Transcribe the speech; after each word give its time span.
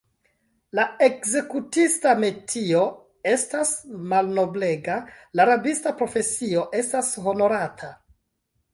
La 0.77 0.85
ekzekutista 1.07 2.13
metio 2.23 2.81
estas 3.35 3.75
malnoblega; 4.15 4.99
la 5.41 5.49
rabista 5.53 5.97
profesio 6.03 6.69
estas 6.85 7.17
honorata. 7.29 7.97